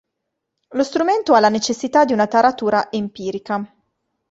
Lo 0.69 0.81
strumento 0.81 1.35
ha 1.35 1.39
la 1.39 1.49
necessità 1.49 2.05
di 2.05 2.13
una 2.13 2.25
taratura 2.25 2.91
empirica. 2.91 3.71